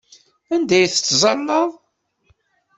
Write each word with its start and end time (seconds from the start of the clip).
Anda 0.53 0.73
ay 0.79 0.85
tettẓallaḍ? 0.89 1.71